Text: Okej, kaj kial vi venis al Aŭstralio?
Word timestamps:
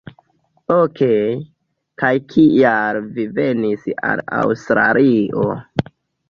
Okej, 0.75 1.35
kaj 2.03 2.11
kial 2.33 2.99
vi 3.19 3.27
venis 3.41 3.85
al 4.13 4.25
Aŭstralio? 4.41 5.47